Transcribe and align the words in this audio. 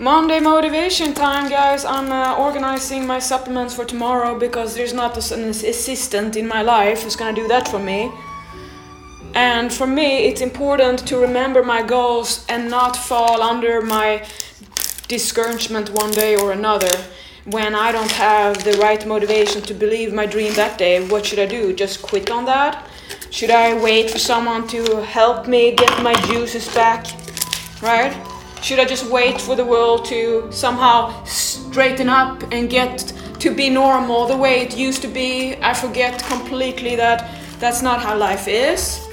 Monday 0.00 0.38
motivation 0.38 1.12
time, 1.12 1.50
guys. 1.50 1.84
I'm 1.84 2.12
uh, 2.12 2.36
organizing 2.36 3.04
my 3.04 3.18
supplements 3.18 3.74
for 3.74 3.84
tomorrow 3.84 4.38
because 4.38 4.76
there's 4.76 4.92
not 4.94 5.16
an 5.32 5.48
assistant 5.48 6.36
in 6.36 6.46
my 6.46 6.62
life 6.62 7.02
who's 7.02 7.16
gonna 7.16 7.34
do 7.34 7.48
that 7.48 7.66
for 7.66 7.80
me. 7.80 8.12
And 9.34 9.72
for 9.72 9.88
me, 9.88 10.28
it's 10.28 10.40
important 10.40 11.04
to 11.08 11.18
remember 11.18 11.64
my 11.64 11.82
goals 11.82 12.46
and 12.48 12.70
not 12.70 12.94
fall 12.94 13.42
under 13.42 13.82
my 13.82 14.24
discouragement 15.08 15.90
one 15.90 16.12
day 16.12 16.36
or 16.36 16.52
another. 16.52 16.96
When 17.46 17.74
I 17.74 17.90
don't 17.90 18.12
have 18.12 18.62
the 18.62 18.74
right 18.74 19.04
motivation 19.04 19.62
to 19.62 19.74
believe 19.74 20.14
my 20.14 20.26
dream 20.26 20.54
that 20.54 20.78
day, 20.78 21.04
what 21.08 21.26
should 21.26 21.40
I 21.40 21.46
do? 21.46 21.74
Just 21.74 22.02
quit 22.02 22.30
on 22.30 22.44
that? 22.44 22.86
Should 23.30 23.50
I 23.50 23.74
wait 23.74 24.12
for 24.12 24.18
someone 24.18 24.68
to 24.68 25.02
help 25.02 25.48
me 25.48 25.74
get 25.74 26.04
my 26.04 26.14
juices 26.28 26.72
back? 26.72 27.04
Right? 27.82 28.16
Should 28.60 28.80
I 28.80 28.84
just 28.84 29.10
wait 29.10 29.40
for 29.40 29.56
the 29.56 29.64
world 29.64 30.04
to 30.06 30.48
somehow 30.50 31.24
straighten 31.24 32.08
up 32.08 32.42
and 32.52 32.68
get 32.68 33.12
to 33.38 33.54
be 33.54 33.70
normal 33.70 34.26
the 34.26 34.36
way 34.36 34.60
it 34.60 34.76
used 34.76 35.00
to 35.02 35.08
be? 35.08 35.56
I 35.56 35.72
forget 35.72 36.22
completely 36.24 36.96
that 36.96 37.30
that's 37.60 37.82
not 37.82 38.00
how 38.00 38.16
life 38.16 38.46
is. 38.48 39.08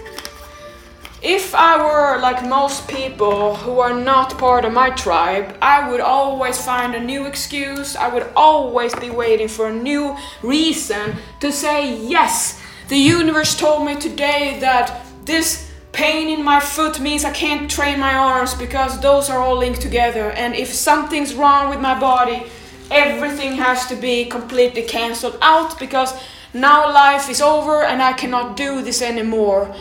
If 1.21 1.55
I 1.55 1.77
were 1.77 2.19
like 2.21 2.45
most 2.47 2.87
people 2.87 3.55
who 3.55 3.79
are 3.79 3.99
not 3.99 4.37
part 4.37 4.65
of 4.65 4.73
my 4.73 4.91
tribe, 4.91 5.57
I 5.61 5.89
would 5.89 6.01
always 6.01 6.63
find 6.63 6.93
a 6.93 6.99
new 6.99 7.25
excuse. 7.25 7.95
I 7.95 8.13
would 8.13 8.27
always 8.35 8.93
be 8.95 9.09
waiting 9.09 9.47
for 9.47 9.69
a 9.69 9.73
new 9.73 10.15
reason 10.43 11.15
to 11.39 11.51
say, 11.51 11.95
yes, 11.97 12.61
the 12.89 12.97
universe 12.97 13.55
told 13.57 13.87
me 13.87 13.95
today 13.95 14.59
that 14.59 15.01
this 15.23 15.64
pain 15.95 16.27
in 16.29 16.43
my 16.43 16.59
foot 16.59 16.99
means 16.99 17.23
I 17.23 17.31
can't 17.31 17.71
train 17.71 17.99
my 17.99 18.13
arms 18.13 18.53
because 18.53 18.99
those 18.99 19.29
are 19.29 19.39
all 19.39 19.57
linked 19.57 19.81
together. 19.81 20.29
And 20.31 20.53
if 20.53 20.73
something's 20.73 21.33
wrong 21.33 21.69
with 21.69 21.79
my 21.79 21.97
body, 21.97 22.43
everything 22.91 23.53
has 23.55 23.87
to 23.87 23.95
be 23.95 24.25
completely 24.25 24.83
cancelled 24.83 25.37
out 25.41 25.79
because 25.79 26.13
now 26.53 26.93
life 26.93 27.29
is 27.29 27.41
over 27.41 27.83
and 27.83 28.01
I 28.01 28.11
cannot 28.11 28.57
do 28.57 28.81
this 28.81 29.01
anymore. 29.01 29.73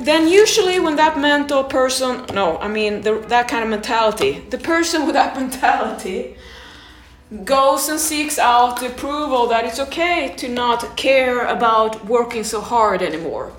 Then 0.00 0.28
usually 0.28 0.78
when 0.78 0.96
that 0.96 1.18
mental 1.18 1.64
person, 1.64 2.24
no, 2.32 2.58
I 2.58 2.68
mean 2.68 3.00
the, 3.02 3.18
that 3.28 3.48
kind 3.48 3.64
of 3.64 3.70
mentality, 3.70 4.44
the 4.50 4.58
person 4.58 5.04
with 5.06 5.14
that 5.14 5.36
mentality 5.36 6.36
goes 7.44 7.88
and 7.88 7.98
seeks 7.98 8.38
out 8.38 8.78
the 8.78 8.86
approval 8.86 9.48
that 9.48 9.64
it's 9.64 9.80
okay 9.80 10.32
to 10.36 10.48
not 10.48 10.96
care 10.96 11.44
about 11.46 12.06
working 12.06 12.44
so 12.44 12.60
hard 12.60 13.02
anymore. 13.02 13.50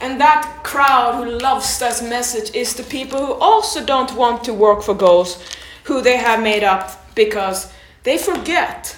And 0.00 0.20
that 0.20 0.60
crowd 0.62 1.14
who 1.14 1.38
loves 1.38 1.78
that 1.78 2.02
message 2.02 2.54
is 2.54 2.74
the 2.74 2.82
people 2.82 3.24
who 3.24 3.32
also 3.34 3.84
don't 3.84 4.14
want 4.14 4.44
to 4.44 4.52
work 4.52 4.82
for 4.82 4.94
goals 4.94 5.42
who 5.84 6.02
they 6.02 6.16
have 6.16 6.42
made 6.42 6.64
up 6.64 7.14
because 7.14 7.72
they 8.02 8.18
forget 8.18 8.96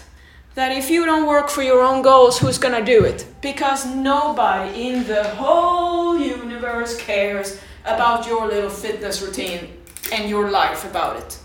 that 0.55 0.73
if 0.73 0.91
you 0.91 1.05
don't 1.05 1.27
work 1.27 1.49
for 1.49 1.63
your 1.63 1.83
own 1.83 2.03
goals, 2.03 2.39
who's 2.39 2.59
gonna 2.59 2.85
do 2.85 3.05
it? 3.05 3.25
Because 3.41 3.87
nobody 3.87 4.89
in 4.89 5.07
the 5.07 5.23
whole 5.23 6.19
universe 6.19 6.97
cares 6.97 7.61
about 7.85 8.27
your 8.27 8.49
little 8.49 8.71
fitness 8.71 9.23
routine 9.23 9.73
and 10.13 10.29
your 10.29 10.51
life 10.51 10.85
about 10.85 11.17
it. 11.17 11.39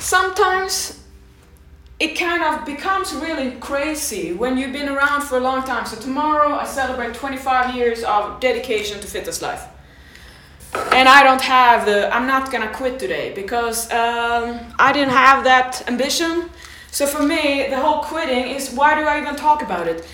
Sometimes 0.00 0.95
it 1.98 2.14
kind 2.14 2.42
of 2.42 2.66
becomes 2.66 3.14
really 3.14 3.52
crazy 3.52 4.32
when 4.32 4.58
you've 4.58 4.72
been 4.72 4.88
around 4.88 5.22
for 5.22 5.38
a 5.38 5.40
long 5.40 5.64
time. 5.64 5.86
So 5.86 5.96
tomorrow 5.98 6.54
I 6.54 6.66
celebrate 6.66 7.14
25 7.14 7.74
years 7.74 8.04
of 8.04 8.38
dedication 8.38 9.00
to 9.00 9.06
fitness 9.06 9.40
life. 9.40 9.64
And 10.92 11.08
I 11.08 11.22
don't 11.22 11.40
have 11.40 11.86
the, 11.86 12.14
I'm 12.14 12.26
not 12.26 12.52
gonna 12.52 12.72
quit 12.72 12.98
today 12.98 13.32
because 13.34 13.90
um, 13.92 14.60
I 14.78 14.92
didn't 14.92 15.14
have 15.14 15.44
that 15.44 15.88
ambition. 15.88 16.50
So 16.90 17.06
for 17.06 17.22
me, 17.22 17.68
the 17.70 17.80
whole 17.80 18.02
quitting 18.02 18.44
is 18.54 18.72
why 18.72 18.94
do 18.94 19.06
I 19.06 19.20
even 19.22 19.34
talk 19.34 19.62
about 19.62 19.86
it? 19.88 20.06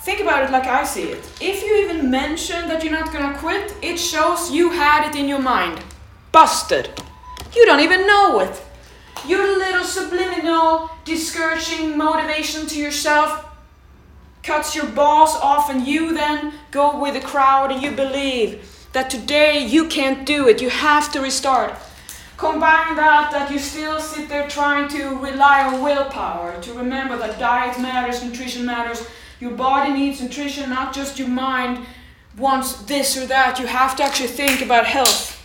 Think 0.00 0.20
about 0.20 0.42
it 0.42 0.50
like 0.50 0.66
I 0.66 0.82
see 0.84 1.04
it. 1.04 1.30
If 1.40 1.62
you 1.62 1.76
even 1.84 2.10
mention 2.10 2.66
that 2.66 2.82
you're 2.82 2.92
not 2.92 3.12
gonna 3.12 3.38
quit, 3.38 3.72
it 3.82 3.98
shows 3.98 4.50
you 4.50 4.70
had 4.70 5.08
it 5.08 5.14
in 5.14 5.28
your 5.28 5.40
mind. 5.40 5.80
Busted. 6.32 6.90
You 7.54 7.66
don't 7.66 7.80
even 7.80 8.04
know 8.06 8.40
it. 8.40 8.62
Your 9.26 9.58
little 9.58 9.84
subliminal, 9.84 10.90
discouraging 11.04 11.96
motivation 11.96 12.66
to 12.66 12.78
yourself 12.78 13.44
cuts 14.42 14.74
your 14.74 14.86
balls 14.86 15.34
off, 15.36 15.68
and 15.68 15.86
you 15.86 16.14
then 16.14 16.54
go 16.70 16.98
with 16.98 17.14
the 17.14 17.20
crowd 17.20 17.70
and 17.70 17.82
you 17.82 17.90
believe 17.90 18.88
that 18.92 19.10
today 19.10 19.64
you 19.64 19.86
can't 19.88 20.26
do 20.26 20.48
it, 20.48 20.62
you 20.62 20.70
have 20.70 21.12
to 21.12 21.20
restart. 21.20 21.74
Combine 22.38 22.96
that, 22.96 23.30
that 23.32 23.50
you 23.50 23.58
still 23.58 24.00
sit 24.00 24.28
there 24.28 24.48
trying 24.48 24.88
to 24.88 25.18
rely 25.18 25.64
on 25.64 25.82
willpower, 25.82 26.58
to 26.62 26.72
remember 26.72 27.18
that 27.18 27.38
diet 27.38 27.78
matters, 27.80 28.22
nutrition 28.22 28.64
matters, 28.64 29.06
your 29.40 29.50
body 29.50 29.92
needs 29.92 30.20
nutrition, 30.20 30.70
not 30.70 30.94
just 30.94 31.18
your 31.18 31.28
mind 31.28 31.84
wants 32.36 32.82
this 32.82 33.16
or 33.16 33.26
that. 33.26 33.58
You 33.58 33.66
have 33.66 33.96
to 33.96 34.04
actually 34.04 34.28
think 34.28 34.62
about 34.62 34.86
health. 34.86 35.37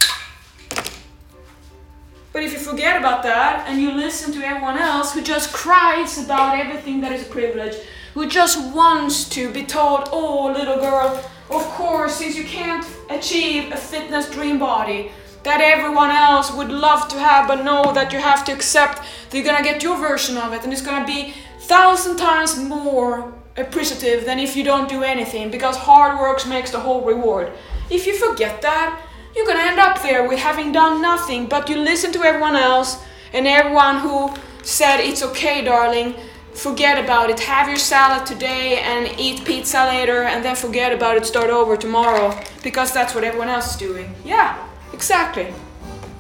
But 2.33 2.41
if 2.41 2.51
you 2.51 2.57
forget 2.57 2.97
about 2.97 3.21
that 3.23 3.65
and 3.67 3.79
you 3.79 3.91
listen 3.91 4.33
to 4.33 4.43
everyone 4.43 4.79
else 4.79 5.13
who 5.13 5.21
just 5.21 5.53
cries 5.53 6.17
about 6.17 6.57
everything 6.57 6.99
that 7.01 7.11
is 7.11 7.21
a 7.21 7.29
privilege, 7.29 7.75
who 8.15 8.27
just 8.27 8.73
wants 8.73 9.29
to 9.29 9.53
be 9.53 9.63
told, 9.63 10.09
oh, 10.11 10.51
little 10.51 10.77
girl, 10.77 11.23
of 11.51 11.61
course, 11.77 12.15
since 12.15 12.35
you 12.35 12.43
can't 12.43 12.83
achieve 13.11 13.71
a 13.71 13.77
fitness 13.77 14.31
dream 14.31 14.57
body 14.57 15.11
that 15.43 15.61
everyone 15.61 16.09
else 16.09 16.51
would 16.51 16.69
love 16.69 17.07
to 17.09 17.19
have, 17.19 17.47
but 17.47 17.63
know 17.63 17.93
that 17.93 18.11
you 18.11 18.17
have 18.17 18.43
to 18.45 18.51
accept 18.51 19.03
that 19.29 19.37
you're 19.37 19.45
gonna 19.45 19.63
get 19.63 19.83
your 19.83 19.97
version 19.97 20.35
of 20.35 20.53
it 20.53 20.63
and 20.63 20.73
it's 20.73 20.81
gonna 20.81 21.05
be 21.05 21.35
thousand 21.59 22.17
times 22.17 22.57
more 22.57 23.31
appreciative 23.57 24.25
than 24.25 24.39
if 24.39 24.55
you 24.55 24.63
don't 24.63 24.89
do 24.89 25.03
anything 25.03 25.51
because 25.51 25.77
hard 25.77 26.19
work 26.19 26.47
makes 26.47 26.71
the 26.71 26.79
whole 26.79 27.01
reward. 27.01 27.51
If 27.91 28.07
you 28.07 28.17
forget 28.17 28.61
that, 28.63 28.99
you're 29.35 29.45
gonna 29.45 29.59
end 29.59 29.79
up 29.79 30.01
there 30.01 30.27
with 30.27 30.39
having 30.39 30.71
done 30.71 31.01
nothing, 31.01 31.47
but 31.47 31.69
you 31.69 31.77
listen 31.77 32.11
to 32.13 32.23
everyone 32.23 32.55
else 32.55 33.03
and 33.33 33.47
everyone 33.47 33.99
who 33.99 34.33
said 34.61 34.99
it's 34.99 35.23
okay, 35.23 35.63
darling. 35.63 36.15
Forget 36.53 37.03
about 37.03 37.31
it. 37.31 37.39
Have 37.39 37.67
your 37.67 37.77
salad 37.77 38.27
today 38.27 38.79
and 38.79 39.19
eat 39.19 39.43
pizza 39.43 39.85
later, 39.87 40.23
and 40.23 40.45
then 40.45 40.55
forget 40.55 40.93
about 40.93 41.17
it. 41.17 41.25
Start 41.25 41.49
over 41.49 41.75
tomorrow 41.75 42.39
because 42.61 42.93
that's 42.93 43.15
what 43.15 43.23
everyone 43.23 43.49
else 43.49 43.71
is 43.71 43.77
doing. 43.77 44.13
Yeah, 44.23 44.63
exactly. 44.93 45.51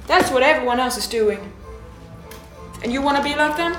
That's 0.07 0.31
what 0.31 0.41
everyone 0.41 0.79
else 0.79 0.97
is 0.97 1.07
doing. 1.07 1.51
And 2.83 2.91
you 2.91 3.01
wanna 3.01 3.21
be 3.21 3.35
like 3.35 3.55
them? 3.57 3.77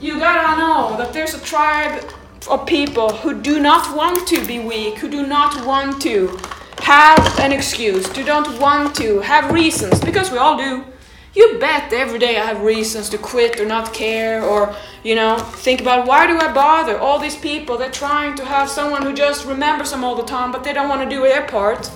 You 0.00 0.18
gotta 0.18 0.58
know 0.58 0.96
that 0.96 1.12
there's 1.12 1.34
a 1.34 1.40
tribe 1.40 2.02
of 2.50 2.66
people 2.66 3.10
who 3.10 3.40
do 3.40 3.60
not 3.60 3.94
want 3.94 4.26
to 4.28 4.44
be 4.46 4.58
weak, 4.58 4.98
who 4.98 5.08
do 5.08 5.26
not 5.26 5.64
want 5.66 6.00
to 6.02 6.36
have 6.82 7.38
an 7.38 7.52
excuse, 7.52 8.06
who 8.16 8.24
don't 8.24 8.58
want 8.58 8.94
to 8.96 9.20
have 9.20 9.52
reasons, 9.52 10.00
because 10.00 10.32
we 10.32 10.38
all 10.38 10.58
do. 10.58 10.84
You 11.32 11.58
bet 11.58 11.92
every 11.92 12.18
day 12.18 12.38
I 12.38 12.44
have 12.44 12.60
reasons 12.60 13.08
to 13.10 13.18
quit 13.18 13.60
or 13.60 13.64
not 13.64 13.94
care 13.94 14.42
or, 14.42 14.74
you 15.02 15.14
know, 15.14 15.38
think 15.38 15.80
about 15.80 16.06
why 16.06 16.26
do 16.26 16.36
I 16.36 16.52
bother? 16.52 16.98
All 16.98 17.18
these 17.18 17.36
people, 17.36 17.78
they're 17.78 17.90
trying 17.90 18.34
to 18.36 18.44
have 18.44 18.68
someone 18.68 19.02
who 19.02 19.14
just 19.14 19.46
remembers 19.46 19.92
them 19.92 20.04
all 20.04 20.16
the 20.16 20.24
time, 20.24 20.50
but 20.50 20.64
they 20.64 20.72
don't 20.72 20.88
want 20.88 21.08
to 21.08 21.16
do 21.16 21.22
their 21.22 21.46
part. 21.46 21.90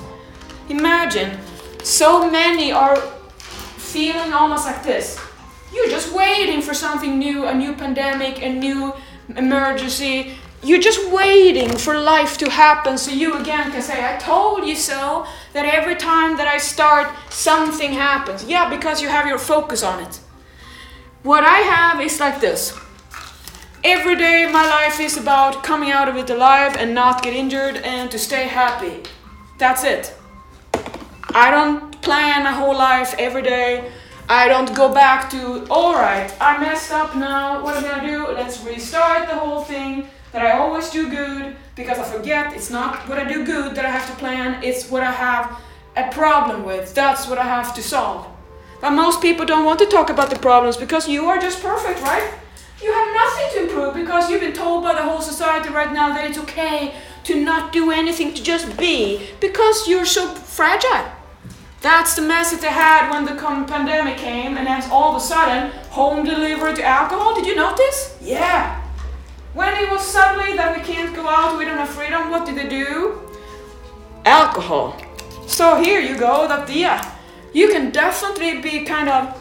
Imagine, 0.68 1.38
so 1.82 2.30
many 2.30 2.72
are 2.72 2.96
feeling 3.76 4.32
almost 4.32 4.66
like 4.66 4.82
this. 4.82 5.18
You're 5.74 5.88
just 5.88 6.14
waiting 6.14 6.62
for 6.62 6.74
something 6.74 7.18
new, 7.18 7.44
a 7.46 7.54
new 7.54 7.74
pandemic, 7.74 8.40
a 8.40 8.52
new 8.52 8.94
emergency. 9.36 10.36
You're 10.62 10.80
just 10.80 11.10
waiting 11.12 11.76
for 11.76 11.98
life 11.98 12.38
to 12.38 12.50
happen 12.50 12.98
so 12.98 13.10
you 13.12 13.34
again 13.38 13.70
can 13.70 13.82
say, 13.82 14.04
I 14.04 14.16
told 14.18 14.66
you 14.66 14.74
so. 14.74 15.26
That 15.52 15.64
every 15.64 15.96
time 15.96 16.36
that 16.36 16.48
I 16.48 16.58
start, 16.58 17.14
something 17.30 17.92
happens. 17.92 18.44
Yeah, 18.44 18.68
because 18.68 19.00
you 19.00 19.08
have 19.08 19.26
your 19.26 19.38
focus 19.38 19.82
on 19.82 20.02
it. 20.02 20.20
What 21.22 21.44
I 21.44 21.58
have 21.58 22.00
is 22.00 22.20
like 22.20 22.40
this. 22.40 22.78
Every 23.84 24.16
day 24.16 24.50
my 24.50 24.66
life 24.66 24.98
is 25.00 25.16
about 25.16 25.62
coming 25.62 25.90
out 25.90 26.08
of 26.08 26.16
it 26.16 26.28
alive 26.30 26.76
and 26.76 26.94
not 26.94 27.22
get 27.22 27.34
injured 27.34 27.76
and 27.76 28.10
to 28.10 28.18
stay 28.18 28.48
happy. 28.48 29.02
That's 29.58 29.84
it. 29.84 30.12
I 31.30 31.50
don't 31.50 32.02
plan 32.02 32.46
a 32.46 32.52
whole 32.52 32.76
life 32.76 33.14
every 33.18 33.42
day. 33.42 33.90
I 34.28 34.48
don't 34.48 34.74
go 34.74 34.92
back 34.92 35.30
to, 35.30 35.64
alright, 35.68 36.34
I 36.40 36.58
messed 36.58 36.90
up 36.90 37.14
now, 37.14 37.62
what 37.62 37.76
am 37.76 37.84
I 37.84 37.88
gonna 37.88 38.08
do? 38.08 38.26
Let's 38.32 38.60
restart 38.64 39.28
the 39.28 39.36
whole 39.36 39.62
thing 39.62 40.08
that 40.32 40.44
I 40.44 40.58
always 40.58 40.90
do 40.90 41.08
good 41.08 41.54
because 41.76 41.98
I 42.00 42.02
forget 42.02 42.52
it's 42.52 42.68
not 42.68 43.08
what 43.08 43.18
I 43.18 43.24
do 43.32 43.46
good 43.46 43.76
that 43.76 43.84
I 43.84 43.90
have 43.90 44.04
to 44.10 44.16
plan, 44.16 44.64
it's 44.64 44.90
what 44.90 45.04
I 45.04 45.12
have 45.12 45.60
a 45.94 46.10
problem 46.10 46.64
with. 46.64 46.92
That's 46.92 47.28
what 47.28 47.38
I 47.38 47.44
have 47.44 47.72
to 47.76 47.82
solve. 47.82 48.26
But 48.80 48.90
most 48.90 49.22
people 49.22 49.46
don't 49.46 49.64
want 49.64 49.78
to 49.78 49.86
talk 49.86 50.10
about 50.10 50.30
the 50.30 50.38
problems 50.40 50.76
because 50.76 51.08
you 51.08 51.26
are 51.26 51.38
just 51.38 51.62
perfect, 51.62 52.02
right? 52.02 52.28
You 52.82 52.92
have 52.92 53.14
nothing 53.14 53.46
to 53.52 53.68
improve 53.68 53.94
because 53.94 54.28
you've 54.28 54.40
been 54.40 54.52
told 54.52 54.82
by 54.82 54.94
the 54.94 55.02
whole 55.02 55.20
society 55.20 55.68
right 55.70 55.92
now 55.92 56.12
that 56.12 56.28
it's 56.28 56.38
okay 56.38 56.94
to 57.24 57.42
not 57.44 57.72
do 57.72 57.92
anything, 57.92 58.34
to 58.34 58.42
just 58.42 58.76
be, 58.76 59.30
because 59.40 59.86
you're 59.86 60.04
so 60.04 60.26
fragile. 60.34 61.15
That's 61.82 62.14
the 62.14 62.22
message 62.22 62.60
they 62.60 62.68
had 62.68 63.10
when 63.10 63.24
the 63.24 63.34
pandemic 63.34 64.16
came, 64.16 64.56
and 64.56 64.66
then 64.66 64.82
all 64.90 65.10
of 65.10 65.16
a 65.16 65.24
sudden, 65.24 65.70
home 65.90 66.24
delivery 66.24 66.74
to 66.74 66.84
alcohol. 66.84 67.34
Did 67.34 67.46
you 67.46 67.54
notice? 67.54 68.16
Yeah. 68.20 68.82
When 69.54 69.72
it 69.74 69.90
was 69.90 70.02
suddenly 70.02 70.56
that 70.56 70.76
we 70.76 70.82
can't 70.82 71.14
go 71.14 71.26
out, 71.28 71.58
we 71.58 71.64
don't 71.64 71.78
have 71.78 71.88
freedom, 71.88 72.30
what 72.30 72.44
did 72.44 72.56
they 72.56 72.68
do? 72.68 73.20
Alcohol. 74.24 75.00
So 75.46 75.80
here 75.80 76.00
you 76.00 76.18
go, 76.18 76.48
that 76.48 76.68
yeah, 76.68 77.14
you 77.52 77.68
can 77.68 77.90
definitely 77.90 78.60
be 78.60 78.84
kind 78.84 79.08
of, 79.08 79.34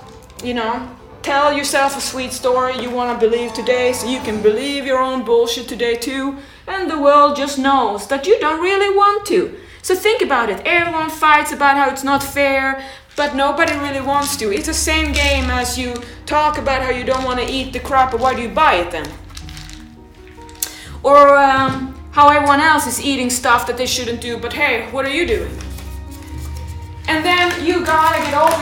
you 0.44 0.54
know, 0.54 0.88
tell 1.22 1.52
yourself 1.52 1.98
a 1.98 2.02
sweet 2.02 2.32
story 2.32 2.80
you 2.80 2.92
want 2.92 3.20
to 3.20 3.28
believe 3.28 3.52
today, 3.54 3.92
so 3.92 4.08
you 4.08 4.20
can 4.22 4.42
believe 4.42 4.86
your 4.86 5.00
own 5.00 5.26
bullshit 5.26 5.68
today 5.68 5.96
too, 5.96 6.38
and 6.68 6.90
the 6.90 7.02
world 7.02 7.36
just 7.36 7.58
knows 7.58 8.08
that 8.08 8.28
you 8.28 8.40
don't 8.40 8.62
really 8.62 8.96
want 8.96 9.26
to. 9.26 9.58
So 9.86 9.94
think 9.94 10.24
about 10.24 10.50
it. 10.50 10.64
Everyone 10.66 11.12
fights 11.12 11.52
about 11.52 11.78
how 11.78 11.92
it's 11.92 12.04
not 12.04 12.24
fair, 12.24 12.84
but 13.16 13.36
nobody 13.36 13.74
really 13.74 14.02
wants 14.02 14.36
to. 14.38 14.52
It's 14.52 14.66
the 14.66 14.74
same 14.74 15.12
game 15.12 15.52
as 15.52 15.78
you 15.78 15.94
talk 16.26 16.58
about 16.58 16.82
how 16.82 16.90
you 16.90 17.04
don't 17.04 17.24
want 17.24 17.40
to 17.40 17.46
eat 17.46 17.72
the 17.72 17.80
crap, 17.80 18.10
but 18.10 18.20
why 18.20 18.34
do 18.34 18.42
you 18.42 18.50
buy 18.50 18.78
it 18.78 18.90
then? 18.90 19.08
Or 21.04 21.38
um, 21.38 21.94
how 22.14 22.30
everyone 22.30 22.62
else 22.62 22.88
is 22.88 23.00
eating 23.00 23.30
stuff 23.30 23.68
that 23.68 23.78
they 23.78 23.86
shouldn't 23.86 24.22
do, 24.22 24.40
but 24.40 24.54
hey, 24.54 24.90
what 24.90 25.06
are 25.06 25.14
you 25.14 25.28
doing? 25.28 25.56
And 27.08 27.24
then 27.24 27.64
you 27.64 27.86
gotta 27.86 28.18
get 28.24 28.34
over 28.34 28.55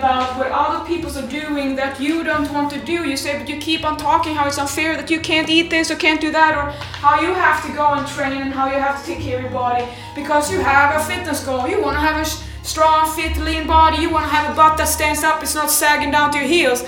about 0.00 0.38
what 0.38 0.50
other 0.50 0.82
people 0.86 1.10
are 1.16 1.28
doing 1.28 1.76
that 1.76 2.00
you 2.00 2.24
don't 2.24 2.50
want 2.54 2.70
to 2.72 2.80
do. 2.92 3.04
You 3.06 3.18
say, 3.18 3.38
but 3.38 3.48
you 3.50 3.58
keep 3.58 3.84
on 3.84 3.98
talking 3.98 4.34
how 4.34 4.46
it's 4.46 4.56
unfair 4.56 4.96
that 4.96 5.10
you 5.10 5.20
can't 5.20 5.50
eat 5.50 5.68
this 5.68 5.90
or 5.90 5.96
can't 5.96 6.20
do 6.20 6.32
that, 6.32 6.56
or 6.56 6.70
how 7.04 7.20
you 7.20 7.34
have 7.34 7.64
to 7.66 7.70
go 7.72 7.86
and 7.92 8.06
train 8.08 8.40
and 8.40 8.52
how 8.52 8.66
you 8.66 8.78
have 8.86 8.98
to 9.00 9.06
take 9.06 9.20
care 9.20 9.36
of 9.36 9.42
your 9.42 9.52
body 9.52 9.84
because 10.14 10.50
you 10.50 10.58
have 10.60 10.98
a 10.98 11.04
fitness 11.04 11.44
goal. 11.44 11.68
You 11.68 11.82
wanna 11.82 12.00
have 12.00 12.18
a 12.24 12.24
strong, 12.64 13.14
fit, 13.14 13.36
lean 13.36 13.66
body. 13.66 13.98
You 14.02 14.08
wanna 14.08 14.28
have 14.28 14.50
a 14.50 14.56
butt 14.56 14.78
that 14.78 14.88
stands 14.88 15.22
up, 15.22 15.42
it's 15.42 15.54
not 15.54 15.70
sagging 15.70 16.10
down 16.10 16.32
to 16.32 16.38
your 16.38 16.48
heels. 16.48 16.82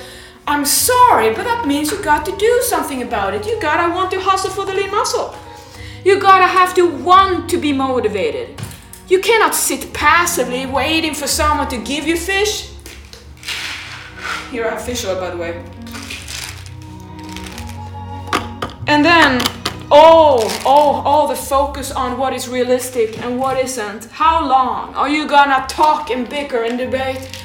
I'm 0.47 0.65
sorry, 0.65 1.35
but 1.35 1.45
that 1.45 1.67
means 1.67 1.93
you 1.93 2.03
got 2.03 2.25
to 2.25 2.37
do 2.37 2.61
something 2.63 3.03
about 3.03 3.35
it. 3.35 3.47
You 3.47 3.61
gotta 3.61 3.95
want 3.95 4.11
to 4.13 4.21
hustle 4.21 4.51
for 4.51 4.65
the 4.65 4.73
lean 4.73 4.91
muscle. 4.91 5.37
You 6.03 6.19
gotta 6.19 6.47
have 6.47 6.75
to 6.77 6.89
want 6.89 7.51
to 7.51 7.59
be 7.59 7.75
motivated. 7.75 8.59
You 9.07 9.21
cannot 9.21 9.55
sit 9.55 9.93
passively 9.93 10.65
waiting 10.65 11.15
for 11.15 11.27
someone 11.27 11.69
to 11.69 11.77
give 11.77 12.07
you 12.07 12.17
fish. 12.17 12.72
Here 14.53 14.67
I 14.67 15.07
oil, 15.07 15.21
by 15.21 15.31
the 15.31 15.37
way. 15.37 15.65
And 18.87 19.05
then, 19.05 19.41
oh, 19.91 20.47
oh, 20.65 21.03
oh, 21.05 21.27
the 21.27 21.35
focus 21.35 21.91
on 21.91 22.19
what 22.19 22.33
is 22.33 22.49
realistic 22.49 23.19
and 23.23 23.39
what 23.39 23.59
isn't. 23.59 24.05
How 24.13 24.47
long 24.47 24.95
are 24.95 25.09
you 25.09 25.27
gonna 25.27 25.67
talk 25.69 26.11
and 26.11 26.29
bicker 26.29 26.63
and 26.63 26.79
debate? 26.79 27.43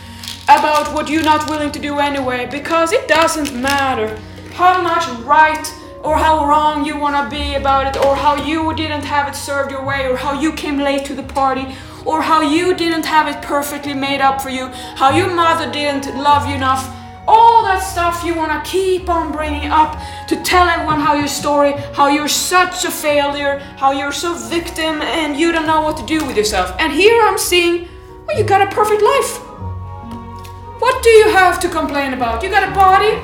about 0.50 0.94
what 0.94 1.10
you're 1.10 1.24
not 1.24 1.50
willing 1.50 1.72
to 1.74 1.80
do 1.80 2.00
anyway 2.00 2.48
because 2.50 2.94
it 2.94 3.06
doesn't 3.08 3.54
matter 3.54 4.18
how 4.54 4.82
much 4.82 5.06
right 5.26 5.74
or 6.04 6.16
how 6.16 6.46
wrong 6.46 6.86
you 6.86 6.98
want 6.98 7.16
to 7.18 7.36
be 7.36 7.56
about 7.56 7.86
it 7.86 8.06
or 8.06 8.16
how 8.16 8.34
you 8.46 8.74
didn't 8.74 9.04
have 9.04 9.28
it 9.28 9.36
served 9.36 9.72
your 9.72 9.84
way 9.84 10.08
or 10.08 10.16
how 10.16 10.40
you 10.40 10.54
came 10.54 10.78
late 10.78 11.04
to 11.04 11.14
the 11.14 11.24
party 11.24 11.76
or 12.06 12.22
how 12.22 12.42
you 12.42 12.74
didn't 12.74 13.06
have 13.06 13.28
it 13.28 13.42
perfectly 13.42 13.94
made 13.94 14.22
up 14.22 14.42
for 14.42 14.50
you 14.50 14.68
how 14.96 15.10
your 15.10 15.30
mother 15.36 15.70
didn't 15.70 16.06
love 16.16 16.48
you 16.48 16.56
enough 16.56 16.97
all 17.28 17.64
that 17.64 17.80
stuff 17.80 18.24
you 18.24 18.34
want 18.36 18.52
to 18.52 18.70
keep 18.70 19.10
on 19.10 19.32
bringing 19.32 19.70
up 19.70 20.00
to 20.28 20.42
tell 20.44 20.68
everyone 20.68 21.00
how 21.00 21.14
your 21.14 21.28
story 21.28 21.74
how 21.94 22.08
you're 22.08 22.28
such 22.28 22.86
a 22.86 22.92
failure 22.92 23.60
how 23.78 23.92
you're 23.92 24.12
so 24.12 24.34
victim 24.34 25.02
and 25.02 25.38
you 25.38 25.52
don't 25.52 25.68
know 25.68 25.82
what 25.82 25.98
to 25.98 26.06
do 26.06 26.26
with 26.26 26.38
yourself 26.38 26.76
and 26.80 26.94
here 26.94 27.22
i'm 27.24 27.38
seeing 27.38 27.88
well 28.26 28.38
you 28.38 28.44
got 28.44 28.62
a 28.62 28.76
perfect 28.76 29.02
life 29.02 29.48
what 30.80 31.02
do 31.02 31.10
you 31.10 31.30
have 31.32 31.60
to 31.62 31.70
complain 31.70 32.14
about? 32.14 32.44
You 32.44 32.50
got 32.50 32.70
a 32.70 32.76
body? 32.76 33.18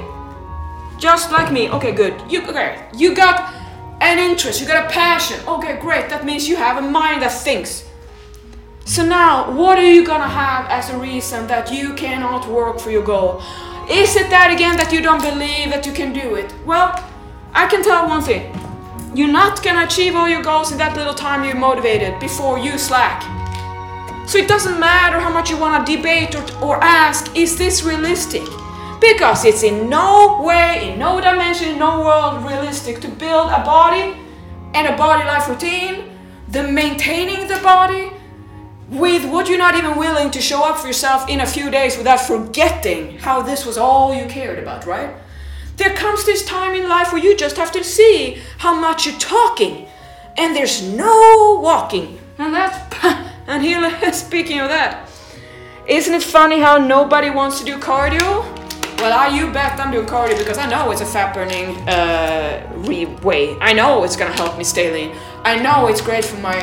Just 0.98 1.32
like 1.32 1.52
me. 1.52 1.70
Okay, 1.70 1.92
good. 1.92 2.20
You 2.28 2.42
okay. 2.48 2.90
You 2.96 3.14
got 3.14 3.54
an 4.02 4.18
interest, 4.18 4.60
you 4.60 4.66
got 4.66 4.86
a 4.86 4.90
passion. 4.90 5.40
Okay, 5.48 5.78
great. 5.80 6.10
That 6.10 6.26
means 6.26 6.50
you 6.50 6.56
have 6.56 6.78
a 6.78 6.82
mind 6.82 7.22
that 7.22 7.32
thinks. 7.32 7.88
So 8.86 9.06
now, 9.06 9.52
what 9.52 9.78
are 9.78 9.90
you 9.90 10.04
gonna 10.04 10.28
have 10.28 10.66
as 10.70 10.90
a 10.90 10.98
reason 10.98 11.46
that 11.48 11.72
you 11.72 11.94
cannot 11.94 12.50
work 12.50 12.80
for 12.80 12.90
your 12.90 13.04
goal? 13.04 13.42
Is 13.90 14.16
it 14.16 14.30
that 14.30 14.50
again 14.54 14.78
that 14.78 14.94
you 14.94 15.02
don't 15.02 15.22
believe 15.22 15.70
that 15.70 15.86
you 15.86 15.92
can 15.92 16.14
do 16.14 16.36
it? 16.36 16.54
Well, 16.66 16.98
I 17.54 17.68
can 17.68 17.84
tell 17.84 18.08
one 18.08 18.22
thing. 18.22 18.56
You're 19.14 19.28
not 19.28 19.62
gonna 19.62 19.84
achieve 19.84 20.16
all 20.16 20.30
your 20.30 20.42
goals 20.42 20.72
in 20.72 20.78
that 20.78 20.96
little 20.96 21.14
time 21.14 21.44
you're 21.44 21.56
motivated 21.56 22.18
before 22.20 22.58
you 22.58 22.78
slack. 22.78 23.22
So 24.26 24.38
it 24.38 24.48
doesn't 24.48 24.80
matter 24.80 25.20
how 25.20 25.30
much 25.30 25.50
you 25.50 25.58
want 25.58 25.86
to 25.86 25.96
debate 25.98 26.34
or, 26.34 26.44
or 26.64 26.82
ask, 26.82 27.36
is 27.36 27.58
this 27.58 27.84
realistic? 27.84 28.44
Because 29.02 29.44
it's 29.44 29.64
in 29.64 29.90
no 29.90 30.42
way, 30.42 30.94
in 30.94 30.98
no 30.98 31.20
dimension, 31.20 31.72
in 31.72 31.80
no 31.80 32.00
world 32.00 32.46
realistic 32.46 33.02
to 33.02 33.10
build 33.10 33.52
a 33.52 33.66
body 33.66 34.16
and 34.74 34.88
a 34.88 34.96
body 34.96 35.26
life 35.26 35.50
routine, 35.50 36.18
the 36.48 36.64
maintaining 36.64 37.50
the 37.50 37.60
body 37.62 38.13
with 38.90 39.30
what 39.32 39.48
you're 39.48 39.58
not 39.58 39.76
even 39.76 39.98
willing 39.98 40.32
to 40.32 40.42
show 40.42 40.64
up 40.64 40.78
for 40.78 40.88
yourself 40.88 41.28
in 41.30 41.40
a 41.40 41.46
few 41.46 41.70
days 41.72 41.98
without 41.98 42.20
forgetting 42.20 43.18
how 43.20 43.42
this 43.42 43.66
was 43.66 43.78
all 43.78 44.14
you 44.14 44.26
cared 44.28 44.60
about, 44.60 44.86
right? 44.86 45.16
There 45.78 45.96
comes 45.96 46.26
this 46.26 46.46
time 46.46 46.76
in 46.76 46.88
life 46.88 47.12
where 47.12 47.24
you 47.24 47.36
just 47.36 47.58
have 47.58 47.72
to 47.72 47.84
see 47.84 48.42
how 48.60 48.74
much 48.80 49.06
you're 49.06 49.18
talking 49.20 49.88
and 50.38 50.56
there's 50.56 50.84
no 50.84 51.60
walking. 51.62 52.20
And 52.38 52.54
that's 52.54 53.04
and 53.48 53.64
here, 53.64 53.90
speaking 54.14 54.60
of 54.60 54.70
that, 54.70 55.10
isn't 55.88 56.14
it 56.14 56.24
funny 56.24 56.60
how 56.60 56.78
nobody 56.78 57.30
wants 57.30 57.60
to 57.60 57.66
do 57.66 57.78
cardio? 57.78 58.63
Well, 58.98 59.12
I 59.12 59.28
you 59.36 59.52
bet 59.52 59.80
I'm 59.80 59.92
doing 59.92 60.06
cardio 60.06 60.38
because 60.38 60.58
I 60.58 60.70
know 60.70 60.92
it's 60.92 61.02
a 61.02 61.06
fat 61.06 61.34
burning 61.34 61.76
uh, 61.90 63.20
way. 63.22 63.58
I 63.60 63.74
know 63.74 64.04
it's 64.04 64.16
gonna 64.16 64.34
help 64.34 64.58
me 64.58 64.64
stay 64.64 64.92
lean. 64.94 65.16
I 65.44 65.62
know 65.62 65.88
it's 65.88 66.02
great 66.02 66.24
for 66.26 66.38
my 66.38 66.60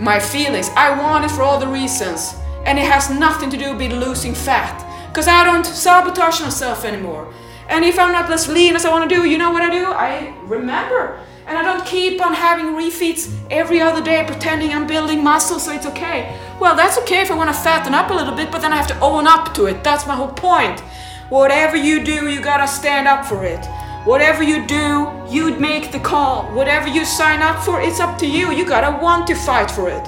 my 0.00 0.18
feelings. 0.18 0.70
I 0.76 0.98
want 0.98 1.24
it 1.24 1.30
for 1.30 1.42
all 1.42 1.58
the 1.58 1.66
reasons, 1.66 2.34
and 2.64 2.78
it 2.78 2.86
has 2.86 3.10
nothing 3.10 3.50
to 3.50 3.56
do 3.56 3.76
with 3.76 3.92
losing 3.92 4.34
fat. 4.34 4.76
Cause 5.14 5.28
I 5.28 5.44
don't 5.44 5.66
sabotage 5.66 6.40
myself 6.40 6.84
anymore. 6.84 7.32
And 7.68 7.84
if 7.84 7.98
I'm 7.98 8.12
not 8.12 8.30
as 8.30 8.48
lean 8.48 8.74
as 8.74 8.84
I 8.84 8.90
want 8.90 9.08
to 9.08 9.14
do, 9.14 9.28
you 9.28 9.36
know 9.36 9.50
what 9.50 9.62
I 9.62 9.70
do? 9.70 9.84
I 9.86 10.34
remember 10.44 11.20
and 11.46 11.58
I 11.58 11.62
don't 11.62 11.84
keep 11.84 12.24
on 12.24 12.34
having 12.34 12.66
refeeds 12.66 13.32
every 13.50 13.80
other 13.80 14.02
day 14.02 14.24
pretending 14.26 14.72
I'm 14.72 14.86
building 14.86 15.22
muscle 15.22 15.58
so 15.58 15.72
it's 15.72 15.86
okay. 15.86 16.38
Well, 16.60 16.76
that's 16.76 16.98
okay 16.98 17.20
if 17.20 17.30
I 17.30 17.34
want 17.34 17.50
to 17.50 17.54
fatten 17.54 17.94
up 17.94 18.10
a 18.10 18.14
little 18.14 18.34
bit, 18.34 18.50
but 18.50 18.62
then 18.62 18.72
I 18.72 18.76
have 18.76 18.86
to 18.88 19.00
own 19.00 19.26
up 19.26 19.52
to 19.54 19.66
it. 19.66 19.82
That's 19.82 20.06
my 20.06 20.14
whole 20.14 20.32
point. 20.32 20.82
Whatever 21.32 21.78
you 21.78 22.04
do, 22.04 22.28
you 22.28 22.42
gotta 22.42 22.68
stand 22.68 23.08
up 23.08 23.24
for 23.24 23.42
it. 23.42 23.64
Whatever 24.04 24.42
you 24.42 24.66
do, 24.66 25.10
you'd 25.30 25.58
make 25.58 25.90
the 25.90 25.98
call. 25.98 26.44
Whatever 26.54 26.88
you 26.88 27.06
sign 27.06 27.40
up 27.40 27.64
for, 27.64 27.80
it's 27.80 28.00
up 28.00 28.18
to 28.18 28.26
you. 28.26 28.52
You 28.52 28.66
gotta 28.66 29.02
want 29.02 29.26
to 29.28 29.34
fight 29.34 29.70
for 29.70 29.88
it. 29.88 30.06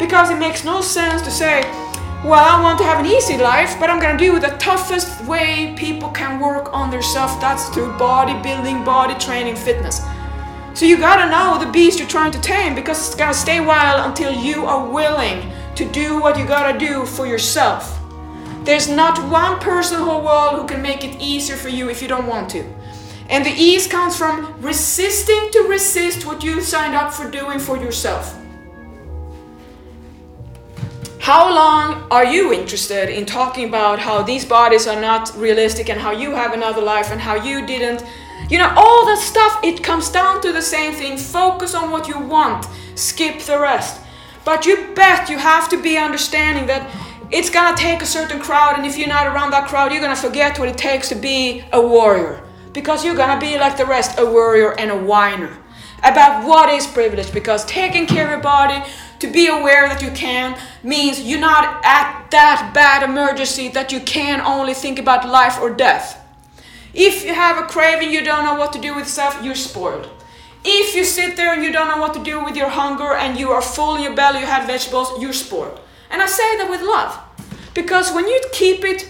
Because 0.00 0.30
it 0.30 0.38
makes 0.40 0.64
no 0.64 0.80
sense 0.80 1.22
to 1.22 1.30
say, 1.30 1.60
well, 2.24 2.44
I 2.44 2.60
want 2.60 2.78
to 2.78 2.84
have 2.84 2.98
an 2.98 3.06
easy 3.06 3.38
life, 3.38 3.76
but 3.78 3.88
I'm 3.88 4.00
gonna 4.00 4.18
do 4.18 4.40
the 4.40 4.56
toughest 4.58 5.24
way 5.26 5.76
people 5.78 6.10
can 6.10 6.40
work 6.40 6.74
on 6.74 6.90
their 6.90 7.02
self. 7.02 7.40
That's 7.40 7.68
through 7.68 7.92
bodybuilding, 7.92 8.84
body 8.84 9.14
training, 9.24 9.54
fitness. 9.54 10.00
So 10.74 10.86
you 10.86 10.98
gotta 10.98 11.30
know 11.30 11.64
the 11.64 11.70
beast 11.70 12.00
you're 12.00 12.08
trying 12.08 12.32
to 12.32 12.40
tame 12.40 12.74
because 12.74 12.98
it's 13.06 13.14
gonna 13.14 13.32
stay 13.32 13.60
wild 13.60 14.04
until 14.08 14.32
you 14.32 14.66
are 14.66 14.90
willing 14.90 15.52
to 15.76 15.84
do 15.92 16.20
what 16.20 16.36
you 16.36 16.44
gotta 16.44 16.76
do 16.76 17.06
for 17.06 17.28
yourself. 17.28 18.03
There's 18.64 18.88
not 18.88 19.18
one 19.30 19.60
person 19.60 19.98
in 19.98 20.04
the 20.04 20.10
whole 20.10 20.24
world 20.24 20.60
who 20.60 20.66
can 20.66 20.82
make 20.82 21.04
it 21.04 21.20
easier 21.20 21.56
for 21.56 21.68
you 21.68 21.90
if 21.90 22.00
you 22.00 22.08
don't 22.08 22.26
want 22.26 22.50
to. 22.50 22.64
And 23.28 23.44
the 23.44 23.50
ease 23.50 23.86
comes 23.86 24.16
from 24.16 24.60
resisting 24.60 25.50
to 25.52 25.66
resist 25.68 26.26
what 26.26 26.42
you 26.42 26.60
signed 26.60 26.94
up 26.94 27.12
for 27.12 27.30
doing 27.30 27.58
for 27.58 27.76
yourself. 27.76 28.36
How 31.20 31.54
long 31.54 32.06
are 32.10 32.24
you 32.24 32.52
interested 32.52 33.08
in 33.08 33.24
talking 33.24 33.68
about 33.68 33.98
how 33.98 34.22
these 34.22 34.44
bodies 34.44 34.86
are 34.86 35.00
not 35.00 35.34
realistic 35.36 35.88
and 35.88 35.98
how 35.98 36.10
you 36.10 36.32
have 36.32 36.52
another 36.52 36.82
life 36.82 37.10
and 37.10 37.20
how 37.20 37.34
you 37.34 37.66
didn't 37.66 38.04
you 38.50 38.58
know, 38.58 38.72
all 38.76 39.06
that 39.06 39.18
stuff, 39.18 39.60
it 39.64 39.82
comes 39.82 40.10
down 40.10 40.42
to 40.42 40.52
the 40.52 40.60
same 40.60 40.92
thing. 40.92 41.16
Focus 41.16 41.74
on 41.74 41.90
what 41.90 42.08
you 42.08 42.18
want, 42.18 42.66
skip 42.94 43.40
the 43.40 43.58
rest. 43.58 44.00
But 44.44 44.66
you 44.66 44.92
bet 44.94 45.30
you 45.30 45.38
have 45.38 45.68
to 45.70 45.80
be 45.80 45.96
understanding 45.96 46.66
that 46.66 46.90
it's 47.34 47.50
gonna 47.50 47.76
take 47.76 48.00
a 48.00 48.06
certain 48.06 48.38
crowd, 48.38 48.76
and 48.76 48.86
if 48.86 48.96
you're 48.96 49.08
not 49.08 49.26
around 49.26 49.50
that 49.50 49.66
crowd, 49.66 49.90
you're 49.90 50.00
gonna 50.00 50.14
forget 50.14 50.56
what 50.56 50.68
it 50.68 50.78
takes 50.78 51.08
to 51.08 51.16
be 51.16 51.64
a 51.72 51.80
warrior. 51.80 52.40
Because 52.72 53.04
you're 53.04 53.16
gonna 53.16 53.40
be 53.40 53.58
like 53.58 53.76
the 53.76 53.84
rest, 53.84 54.20
a 54.20 54.24
warrior 54.24 54.70
and 54.78 54.92
a 54.92 54.96
whiner 54.96 55.52
about 56.04 56.46
what 56.46 56.68
is 56.68 56.86
privilege. 56.86 57.32
Because 57.32 57.64
taking 57.64 58.06
care 58.06 58.26
of 58.26 58.30
your 58.30 58.40
body, 58.40 58.80
to 59.18 59.26
be 59.26 59.48
aware 59.48 59.88
that 59.88 60.00
you 60.00 60.12
can, 60.12 60.56
means 60.84 61.22
you're 61.22 61.40
not 61.40 61.84
at 61.84 62.30
that 62.30 62.70
bad 62.72 63.02
emergency 63.02 63.66
that 63.68 63.90
you 63.90 63.98
can 63.98 64.40
only 64.40 64.74
think 64.74 65.00
about 65.00 65.28
life 65.28 65.58
or 65.60 65.70
death. 65.70 66.24
If 66.92 67.24
you 67.24 67.34
have 67.34 67.58
a 67.58 67.66
craving, 67.66 68.12
you 68.12 68.22
don't 68.22 68.44
know 68.44 68.54
what 68.54 68.72
to 68.74 68.80
do 68.80 68.94
with 68.94 69.08
stuff, 69.08 69.40
you're 69.42 69.56
spoiled. 69.56 70.08
If 70.64 70.94
you 70.94 71.02
sit 71.02 71.36
there 71.36 71.52
and 71.52 71.64
you 71.64 71.72
don't 71.72 71.88
know 71.88 72.00
what 72.00 72.14
to 72.14 72.22
do 72.22 72.44
with 72.44 72.54
your 72.54 72.68
hunger 72.68 73.12
and 73.12 73.36
you 73.36 73.50
are 73.50 73.60
full 73.60 73.96
in 73.96 74.02
your 74.02 74.14
belly, 74.14 74.38
you 74.38 74.46
have 74.46 74.68
vegetables, 74.68 75.20
you're 75.20 75.32
spoiled. 75.32 75.80
And 76.10 76.22
I 76.22 76.26
say 76.26 76.56
that 76.58 76.70
with 76.70 76.80
love. 76.80 77.18
Because 77.74 78.12
when 78.12 78.26
you 78.28 78.40
keep 78.52 78.84
it 78.84 79.02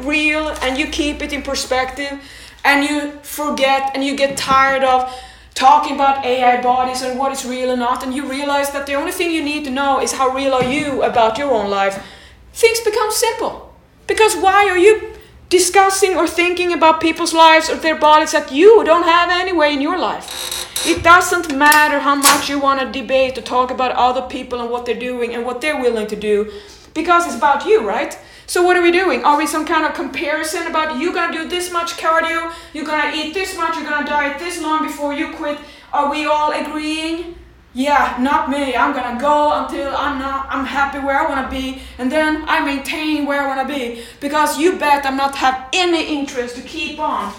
real 0.00 0.48
and 0.62 0.78
you 0.78 0.86
keep 0.86 1.22
it 1.22 1.32
in 1.32 1.42
perspective 1.42 2.20
and 2.64 2.84
you 2.84 3.12
forget 3.22 3.92
and 3.94 4.04
you 4.04 4.14
get 4.14 4.36
tired 4.36 4.84
of 4.84 5.10
talking 5.54 5.94
about 5.94 6.24
AI 6.24 6.60
bodies 6.62 7.02
and 7.02 7.18
what 7.18 7.32
is 7.32 7.44
real 7.44 7.70
or 7.70 7.76
not, 7.76 8.04
and 8.04 8.14
you 8.14 8.28
realize 8.28 8.70
that 8.70 8.86
the 8.86 8.94
only 8.94 9.10
thing 9.10 9.30
you 9.32 9.42
need 9.42 9.64
to 9.64 9.70
know 9.70 10.00
is 10.00 10.12
how 10.12 10.28
real 10.28 10.52
are 10.54 10.64
you 10.64 11.02
about 11.02 11.38
your 11.38 11.50
own 11.50 11.68
life, 11.70 12.04
things 12.52 12.78
become 12.80 13.10
simple. 13.10 13.74
Because 14.06 14.36
why 14.36 14.68
are 14.68 14.78
you 14.78 15.14
discussing 15.48 16.14
or 16.14 16.28
thinking 16.28 16.72
about 16.72 17.00
people's 17.00 17.32
lives 17.32 17.70
or 17.70 17.76
their 17.76 17.98
bodies 17.98 18.32
that 18.32 18.52
you 18.52 18.84
don't 18.84 19.04
have 19.04 19.30
anyway 19.30 19.72
in 19.72 19.80
your 19.80 19.98
life? 19.98 20.86
It 20.86 21.02
doesn't 21.02 21.56
matter 21.56 21.98
how 21.98 22.14
much 22.14 22.48
you 22.48 22.60
want 22.60 22.80
to 22.80 23.00
debate 23.00 23.36
or 23.36 23.42
talk 23.42 23.70
about 23.70 23.92
other 23.92 24.22
people 24.22 24.60
and 24.60 24.70
what 24.70 24.86
they're 24.86 24.94
doing 24.94 25.34
and 25.34 25.44
what 25.44 25.60
they're 25.60 25.80
willing 25.80 26.06
to 26.06 26.16
do, 26.16 26.52
because 26.98 27.26
it's 27.26 27.36
about 27.36 27.64
you, 27.64 27.86
right? 27.86 28.18
So 28.46 28.62
what 28.62 28.76
are 28.76 28.82
we 28.82 28.90
doing? 28.90 29.24
Are 29.24 29.38
we 29.38 29.46
some 29.46 29.64
kind 29.64 29.84
of 29.86 29.94
comparison 29.94 30.66
about 30.66 30.98
you 31.00 31.14
gonna 31.14 31.32
do 31.32 31.48
this 31.48 31.70
much 31.70 31.90
cardio, 31.96 32.52
you're 32.72 32.90
gonna 32.92 33.12
eat 33.14 33.32
this 33.34 33.56
much, 33.56 33.76
you're 33.76 33.88
gonna 33.88 34.06
diet 34.06 34.38
this 34.38 34.60
long 34.60 34.84
before 34.84 35.12
you 35.12 35.32
quit? 35.34 35.58
Are 35.92 36.10
we 36.10 36.26
all 36.26 36.50
agreeing? 36.52 37.36
Yeah, 37.72 38.16
not 38.18 38.50
me. 38.50 38.74
I'm 38.74 38.92
gonna 38.94 39.20
go 39.20 39.36
until 39.60 39.94
I'm 39.94 40.18
not 40.18 40.46
I'm 40.50 40.64
happy 40.64 40.98
where 40.98 41.18
I 41.20 41.28
wanna 41.30 41.48
be, 41.48 41.82
and 41.98 42.10
then 42.10 42.44
I 42.48 42.64
maintain 42.64 43.26
where 43.26 43.42
I 43.42 43.46
wanna 43.46 43.68
be. 43.68 44.02
Because 44.20 44.58
you 44.58 44.78
bet 44.78 45.06
I'm 45.06 45.16
not 45.16 45.36
have 45.36 45.68
any 45.72 46.02
interest 46.18 46.56
to 46.56 46.62
keep 46.62 46.98
on 46.98 47.32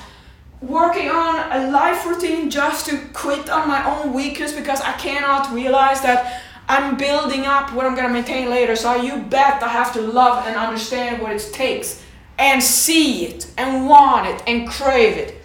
working 0.61 1.09
on 1.09 1.51
a 1.51 1.71
life 1.71 2.05
routine 2.05 2.49
just 2.49 2.85
to 2.85 2.97
quit 3.13 3.49
on 3.49 3.67
my 3.67 3.81
own 3.91 4.13
weakness 4.13 4.51
because 4.51 4.81
I 4.81 4.91
cannot 4.93 5.53
realize 5.53 6.01
that 6.01 6.41
I'm 6.69 6.97
building 6.97 7.47
up 7.47 7.73
what 7.73 7.87
I'm 7.87 7.95
gonna 7.95 8.13
maintain 8.13 8.51
later. 8.51 8.75
So 8.75 8.95
you 8.95 9.17
bet 9.17 9.63
I 9.63 9.67
have 9.69 9.91
to 9.93 10.01
love 10.01 10.45
and 10.45 10.55
understand 10.55 11.19
what 11.19 11.31
it 11.31 11.49
takes 11.51 12.03
and 12.37 12.61
see 12.61 13.25
it 13.25 13.51
and 13.57 13.89
want 13.89 14.27
it 14.27 14.43
and 14.45 14.69
crave 14.69 15.17
it. 15.17 15.41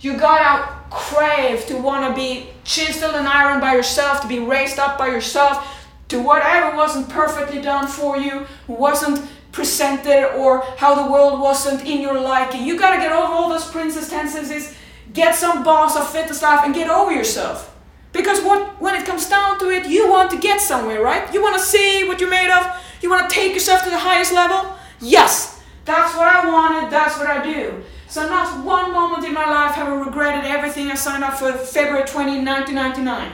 You 0.00 0.16
gotta 0.16 0.72
crave 0.90 1.66
to 1.66 1.76
wanna 1.76 2.14
be 2.14 2.50
chiseled 2.62 3.16
and 3.16 3.26
ironed 3.26 3.60
by 3.60 3.74
yourself, 3.74 4.20
to 4.20 4.28
be 4.28 4.38
raised 4.38 4.78
up 4.78 4.96
by 4.96 5.08
yourself, 5.08 5.88
to 6.06 6.22
whatever 6.22 6.76
wasn't 6.76 7.08
perfectly 7.08 7.60
done 7.60 7.88
for 7.88 8.16
you, 8.16 8.46
wasn't 8.68 9.28
presented 9.50 10.36
or 10.36 10.60
how 10.76 10.94
the 10.94 11.10
world 11.10 11.40
wasn't 11.40 11.84
in 11.84 12.00
your 12.00 12.18
liking. 12.20 12.64
You 12.64 12.78
gotta 12.78 13.00
get 13.00 13.10
over 13.10 13.32
all 13.32 13.48
those 13.48 13.68
princess 13.68 14.08
tendencies, 14.08 14.76
get 15.12 15.34
some 15.34 15.64
boss 15.64 15.96
or 15.96 16.04
fit 16.04 16.32
stuff, 16.32 16.64
and 16.64 16.72
get 16.72 16.88
over 16.88 17.12
yourself. 17.12 17.74
Because 18.12 18.40
what 18.42 18.80
when 18.80 18.94
it 18.94 19.04
comes 19.06 19.28
down 19.28 19.58
to 19.58 19.70
it, 19.70 19.86
you 19.86 20.08
want 20.10 20.30
to 20.30 20.38
get 20.38 20.60
somewhere, 20.60 21.02
right? 21.02 21.32
You 21.32 21.42
want 21.42 21.56
to 21.56 21.62
see 21.62 22.04
what 22.04 22.20
you're 22.20 22.30
made 22.30 22.50
of. 22.50 22.66
You 23.02 23.10
want 23.10 23.28
to 23.28 23.34
take 23.34 23.52
yourself 23.54 23.84
to 23.84 23.90
the 23.90 23.98
highest 23.98 24.32
level. 24.32 24.74
Yes, 25.00 25.62
that's 25.84 26.16
what 26.16 26.26
I 26.26 26.50
wanted. 26.50 26.90
That's 26.90 27.18
what 27.18 27.28
I 27.28 27.42
do. 27.42 27.82
So 28.08 28.26
not 28.26 28.64
one 28.64 28.92
moment 28.92 29.24
in 29.24 29.34
my 29.34 29.48
life 29.48 29.74
have 29.74 29.88
I 29.88 29.94
regretted 29.94 30.44
everything 30.44 30.90
I 30.90 30.94
signed 30.94 31.22
up 31.22 31.34
for 31.34 31.52
February 31.52 32.06
20, 32.06 32.44
1999. 32.44 33.32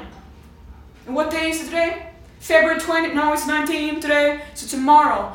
And 1.06 1.14
what 1.14 1.30
day 1.30 1.50
is 1.50 1.62
it 1.62 1.66
today? 1.66 2.10
February 2.40 2.80
20, 2.80 3.14
no, 3.14 3.32
it's 3.32 3.46
19 3.46 4.00
today, 4.00 4.42
so 4.54 4.66
tomorrow 4.66 5.34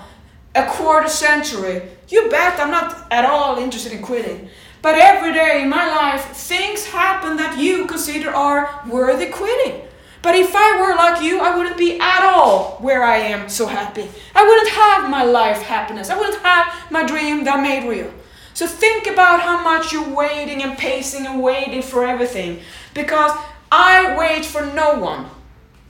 a 0.55 0.65
quarter 0.65 1.07
century. 1.07 1.81
You 2.09 2.29
bet 2.29 2.59
I'm 2.59 2.71
not 2.71 3.07
at 3.11 3.25
all 3.25 3.57
interested 3.57 3.91
in 3.91 4.01
quitting. 4.01 4.49
But 4.81 4.95
every 4.95 5.33
day 5.33 5.61
in 5.61 5.69
my 5.69 5.87
life, 5.87 6.25
things 6.35 6.85
happen 6.85 7.35
that 7.37 7.59
you 7.59 7.85
consider 7.85 8.29
are 8.29 8.81
worthy 8.87 9.27
quitting. 9.27 9.81
But 10.21 10.35
if 10.35 10.53
I 10.53 10.79
were 10.79 10.95
like 10.95 11.21
you, 11.21 11.39
I 11.39 11.55
wouldn't 11.55 11.77
be 11.77 11.99
at 11.99 12.23
all 12.23 12.77
where 12.79 13.03
I 13.03 13.17
am 13.17 13.49
so 13.49 13.67
happy. 13.67 14.07
I 14.35 14.45
wouldn't 14.45 14.69
have 14.69 15.09
my 15.09 15.23
life 15.23 15.61
happiness. 15.61 16.09
I 16.09 16.17
wouldn't 16.17 16.41
have 16.43 16.91
my 16.91 17.05
dream 17.05 17.43
that 17.45 17.59
I 17.59 17.61
made 17.61 17.89
real. 17.89 18.11
So 18.53 18.67
think 18.67 19.07
about 19.07 19.41
how 19.41 19.63
much 19.63 19.93
you're 19.93 20.13
waiting 20.13 20.61
and 20.63 20.77
pacing 20.77 21.25
and 21.25 21.41
waiting 21.41 21.81
for 21.81 22.05
everything. 22.05 22.59
Because 22.93 23.31
I 23.71 24.17
wait 24.17 24.45
for 24.45 24.65
no 24.65 24.99
one. 24.99 25.27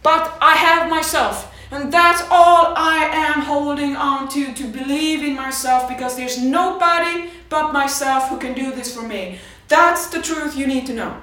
But 0.04 0.38
I 0.40 0.54
have 0.54 0.90
myself. 0.90 1.54
And 1.72 1.92
that's 1.92 2.22
all 2.32 2.74
I 2.76 3.10
am 3.12 3.42
holding 3.42 3.96
on 3.96 4.28
to, 4.30 4.54
to 4.54 4.64
believe 4.68 5.24
in 5.24 5.36
myself 5.36 5.88
because 5.88 6.16
there's 6.16 6.42
nobody 6.42 7.30
but 7.50 7.74
myself 7.74 8.30
who 8.30 8.38
can 8.38 8.54
do 8.54 8.72
this 8.72 8.96
for 8.96 9.02
me. 9.02 9.40
That's 9.68 10.08
the 10.08 10.22
truth 10.22 10.58
you 10.58 10.68
need 10.68 10.86
to 10.88 10.94
know. 10.94 11.22